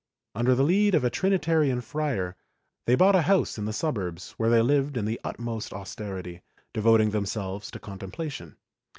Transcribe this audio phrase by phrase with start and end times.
[0.33, 2.35] Under the lead of a Trinitarian friar,
[2.87, 6.41] they bought a house in the suburbs, where they lived in the utmost austerity,
[6.73, 8.55] devoting themselves to contemplation.